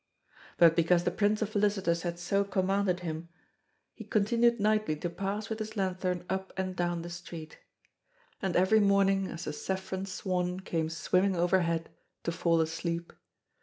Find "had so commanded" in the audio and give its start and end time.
2.01-3.01